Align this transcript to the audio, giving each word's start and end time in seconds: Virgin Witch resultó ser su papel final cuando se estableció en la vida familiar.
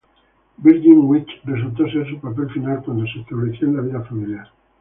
Virgin 0.57 1.03
Witch 1.07 1.29
resultó 1.43 1.87
ser 1.87 2.09
su 2.09 2.19
papel 2.19 2.49
final 2.49 2.81
cuando 2.83 3.05
se 3.05 3.19
estableció 3.19 3.67
en 3.67 3.75
la 3.75 3.81
vida 3.83 4.01
familiar. 4.01 4.47